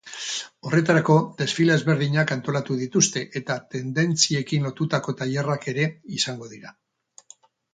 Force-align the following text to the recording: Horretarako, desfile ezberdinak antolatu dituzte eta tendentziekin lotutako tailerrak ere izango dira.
Horretarako, 0.67 1.17
desfile 1.41 1.75
ezberdinak 1.79 2.33
antolatu 2.35 2.77
dituzte 2.79 3.23
eta 3.41 3.59
tendentziekin 3.75 4.67
lotutako 4.69 5.17
tailerrak 5.21 5.69
ere 5.75 5.87
izango 6.21 6.51
dira. 6.57 6.75